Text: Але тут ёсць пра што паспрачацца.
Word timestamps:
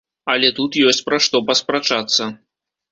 Але 0.35 0.49
тут 0.59 0.79
ёсць 0.87 1.03
пра 1.11 1.21
што 1.27 1.43
паспрачацца. 1.51 2.23